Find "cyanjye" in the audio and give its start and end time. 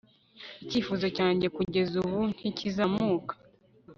1.17-1.47